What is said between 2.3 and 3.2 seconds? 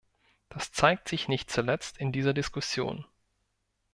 Diskussion.